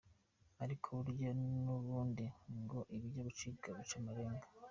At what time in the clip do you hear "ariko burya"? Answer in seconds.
0.63-1.31